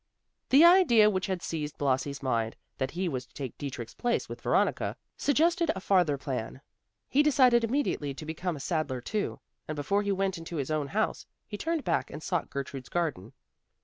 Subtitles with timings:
[0.49, 4.41] The idea which had seized Blasi's mind that he was to take Dietrich's place with
[4.41, 6.59] Veronica, suggested a farther plan.
[7.07, 10.87] He decided immediately to become a saddler too, and before he went into his own
[10.87, 13.33] house, he turned back and sought Gertrude's garden.